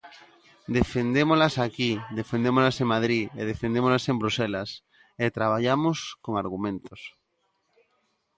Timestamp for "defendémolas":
0.77-1.55, 2.19-2.75, 3.51-4.05